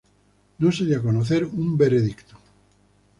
[0.57, 2.35] No se dio a conocer un veredicto.